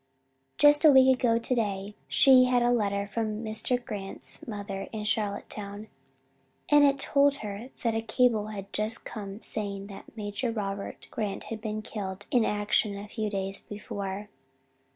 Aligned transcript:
"Just 0.57 0.83
a 0.83 0.89
week 0.91 1.15
ago 1.19 1.37
today 1.37 1.93
she 2.07 2.45
had 2.45 2.63
a 2.63 2.71
letter 2.71 3.05
from 3.05 3.43
Mr. 3.43 3.77
Grant's 3.85 4.47
mother 4.47 4.87
in 4.91 5.03
Charlottetown. 5.03 5.89
And 6.69 6.83
it 6.83 6.97
told 6.99 7.35
her 7.45 7.69
that 7.83 7.93
a 7.93 8.01
cable 8.01 8.47
had 8.47 8.73
just 8.73 9.05
come 9.05 9.41
saying 9.43 9.85
that 9.93 10.17
Major 10.17 10.51
Robert 10.51 11.07
Grant 11.11 11.43
had 11.53 11.61
been 11.61 11.83
killed 11.83 12.25
in 12.31 12.43
action 12.43 12.97
a 12.97 13.07
few 13.07 13.29
days 13.29 13.59
before. 13.61 14.29